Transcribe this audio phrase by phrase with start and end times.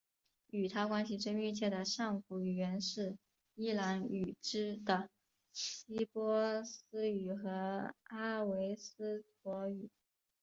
[0.49, 3.19] 与它关系最密切的上古语言是
[3.53, 5.11] 伊朗语支的
[5.85, 9.91] 古波斯语和阿维斯陀语。